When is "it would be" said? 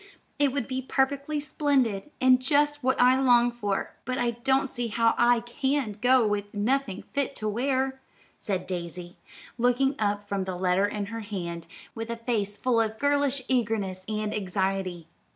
0.39-0.81